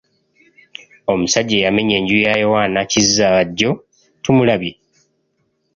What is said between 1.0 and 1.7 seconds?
Omusajja